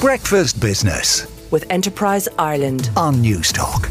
[0.00, 2.88] Breakfast Business with Enterprise Ireland.
[2.96, 3.90] on Newstalk.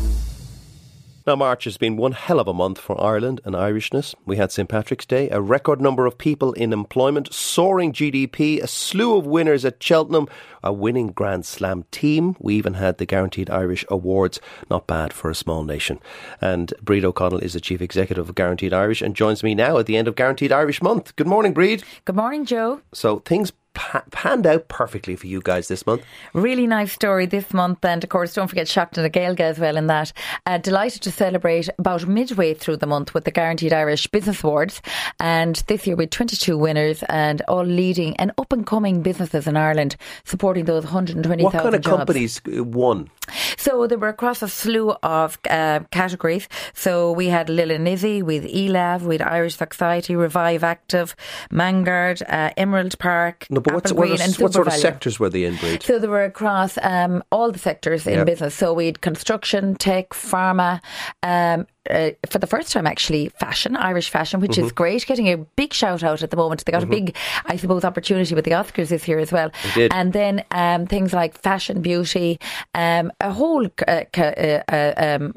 [1.26, 4.16] Now, March has been one hell of a month for Ireland and Irishness.
[4.26, 4.70] We had St.
[4.70, 9.66] Patrick's Day, a record number of people in employment, soaring GDP, a slew of winners
[9.66, 10.30] at Cheltenham,
[10.64, 12.38] a winning Grand Slam team.
[12.40, 14.40] We even had the Guaranteed Irish Awards.
[14.70, 16.00] Not bad for a small nation.
[16.40, 19.88] And Brid O'Connell is the Chief Executive of Guaranteed Irish and joins me now at
[19.88, 21.18] the end of Guaranteed Irish Month.
[21.18, 21.84] Good morning, Brid.
[22.06, 22.80] Good morning, Joe.
[22.94, 26.02] So things pa- panned out perfectly for you guys this month.
[26.34, 29.78] Really nice story this month, and of course, don't forget Seachtain na Gaeilge as well
[29.78, 30.12] in that.
[30.48, 34.82] Uh, delighted to celebrate about midway through the month with the Guaranteed Irish Business Awards,
[35.20, 39.56] and this year with 22 winners and all leading and up and coming businesses in
[39.56, 41.98] Ireland, supporting those 120,000 What kind of jobs.
[41.98, 43.10] companies uh, won?
[43.58, 46.48] So they were across a slew of uh, categories.
[46.74, 51.16] So we had Lil Nizzy, with ELAV, with Irish Society, Revive Active,
[51.52, 55.30] Mangard, uh, Emerald Park, No, but what's, what, Green, and what sort of sectors were
[55.30, 55.84] they in, Brid?
[55.84, 58.24] So they were across um, all the sectors in Yeah.
[58.24, 58.56] business.
[58.56, 60.82] So we had construction, tech, pharma.
[61.24, 64.66] Um, uh, for the first time, actually, fashion, Irish fashion, which Mm-hmm.
[64.66, 65.06] is great.
[65.06, 66.66] Getting a big shout out at the moment.
[66.66, 69.52] They got a big, I suppose, opportunity with the Oscars this year as well.
[69.76, 69.94] did.
[69.94, 72.40] And then um, things like fashion, beauty,
[72.74, 74.34] um, a whole uh, ca-
[74.68, 75.34] uh, uh, um,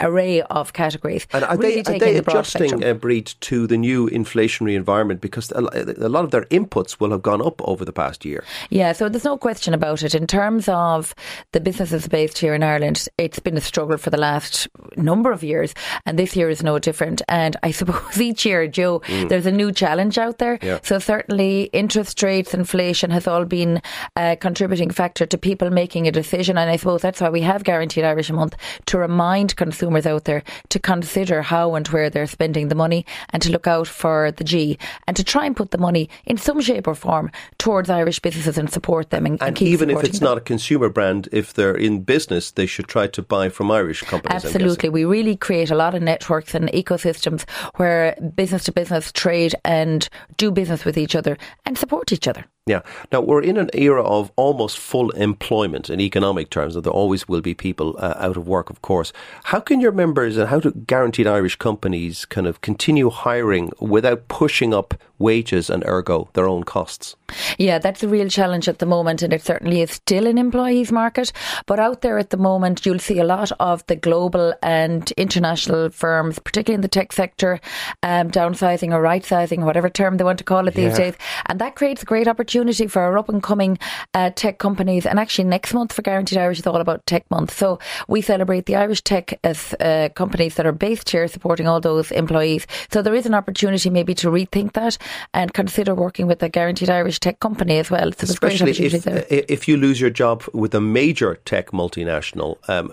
[0.00, 1.26] array of categories.
[1.32, 5.20] And are really they, are they the adjusting uh, Brid to the new inflationary environment
[5.20, 5.60] because a
[6.08, 8.44] lot of their inputs will have gone up over the past year?
[8.70, 10.14] Yeah, so there's no question about it.
[10.14, 11.14] In terms of
[11.52, 15.42] the businesses based here in Ireland, it's been a struggle for the last number of
[15.42, 15.74] years,
[16.06, 17.22] and this year is no different.
[17.28, 19.28] And I suppose each year, Joe, mm.
[19.28, 20.58] there's a new challenge out there.
[20.62, 20.80] Yeah.
[20.82, 23.82] So certainly, interest rates, inflation has all been
[24.16, 26.58] a contributing factor to people making a decision.
[26.58, 28.56] And I suppose that's why we have Guaranteed Irish a month
[28.86, 33.42] to remind consumers out there to consider how and where they're spending the money and
[33.42, 36.60] to look out for the G and to try and put the money in some
[36.60, 40.28] shape or form towards Irish businesses and support them and, and even if it's them.
[40.28, 44.02] not a consumer brand, if they're in business, they should try to buy from Irish
[44.02, 44.42] companies.
[44.42, 44.52] Guessing.
[44.90, 50.08] We really create a lot of networks and ecosystems where business to business trade and
[50.36, 52.44] do business with each other and support each other.
[52.66, 52.80] Yeah.
[53.12, 57.28] Now, we're in an era of almost full employment in economic terms, and there always
[57.28, 59.12] will be people uh, out of work, of course.
[59.44, 64.28] How can your members and how do guaranteed Irish companies kind of continue hiring without
[64.28, 67.16] pushing up wages and ergo their own costs?
[67.58, 70.90] Yeah, that's a real challenge at the moment, and it certainly is still an employees
[70.90, 71.32] market.
[71.66, 75.90] But out there at the moment, you'll see a lot of the global and international
[75.90, 77.60] firms, particularly in the tech sector,
[78.02, 81.10] um, downsizing or right sizing, whatever term they want to call it these Yeah.
[81.10, 81.14] days.
[81.46, 83.78] And that creates a great opportunity for our up and coming
[84.14, 85.06] uh, tech companies.
[85.06, 87.52] And actually, next month for Guaranteed Irish is all about Tech Month.
[87.52, 87.78] So
[88.08, 92.12] we celebrate the Irish tech as uh, companies that are based here supporting all those
[92.12, 92.66] employees.
[92.92, 94.98] So there is an opportunity maybe to rethink that
[95.32, 98.12] and consider working with a Guaranteed Irish tech company as well.
[98.12, 102.92] So Especially if, if you lose your job with a major tech multinational, um,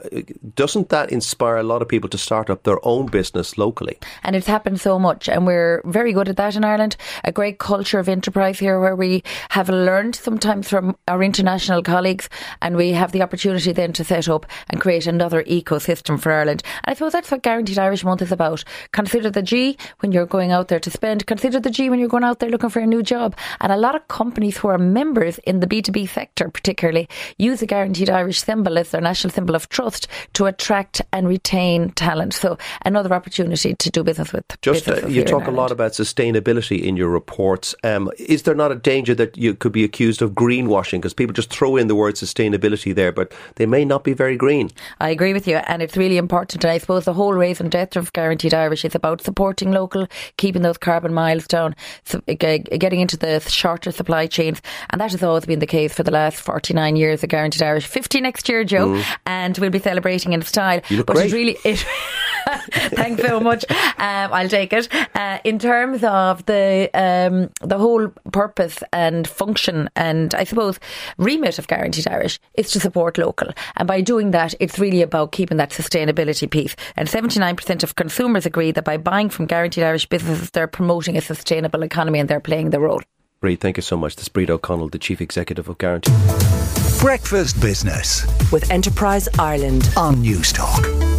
[0.55, 3.97] doesn't that inspire a lot of people to start up their own business locally?
[4.23, 6.95] And it's happened so much, and we're very good at that in Ireland.
[7.23, 12.29] A great culture of enterprise here where we have learned sometimes from our international colleagues,
[12.61, 16.63] and we have the opportunity then to set up and create another ecosystem for Ireland.
[16.85, 18.63] And I suppose that's what Guaranteed Irish Month is about.
[18.93, 22.07] Consider the G when you're going out there to spend, consider the G when you're
[22.07, 23.35] going out there looking for a new job.
[23.59, 27.67] And a lot of companies who are members in the B2B sector, particularly, use the
[27.67, 32.33] Guaranteed Irish symbol as their national symbol of trust to attract and retain talent.
[32.33, 34.45] So, another opportunity to do business with.
[34.61, 37.75] Just uh, you talk a lot about sustainability in your reports.
[37.83, 41.33] Um, is there not a danger that you could be accused of greenwashing because people
[41.33, 44.69] just throw in the word sustainability there, but they may not be very green?
[44.99, 46.63] I agree with you, and it's really important.
[46.63, 50.07] And I suppose the whole raise and death of Guaranteed Irish is about supporting local,
[50.37, 51.75] keeping those carbon miles down,
[52.13, 56.03] uh, getting into the shorter supply chains, and that has always been the case for
[56.03, 57.87] the last 49 years of Guaranteed Irish.
[57.87, 60.81] 50 next year, Joe, and we'll be celebrating in style.
[60.81, 60.91] Mm.
[60.91, 61.25] You look but great.
[61.25, 61.85] it's really it.
[62.71, 63.65] Thanks so much.
[63.69, 64.87] Um, I'll take it.
[65.15, 70.79] Uh, in terms of the um, the whole purpose and function, and I suppose
[71.17, 75.31] remit of Guaranteed Irish is to support local, and by doing that, it's really about
[75.31, 76.75] keeping that sustainability piece.
[76.95, 80.67] And seventy nine percent of consumers agree that by buying from Guaranteed Irish businesses, they're
[80.67, 83.01] promoting a sustainable economy and they're playing their role.
[83.39, 84.15] Brid, thank you so much.
[84.15, 86.11] This is Brid O'Connell, the Chief Executive of Guarantee.
[86.99, 89.89] Breakfast Business with Enterprise Ireland.
[89.97, 91.10] on Newstalk.